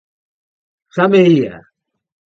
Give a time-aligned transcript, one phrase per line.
[0.93, 1.55] Xa me ía.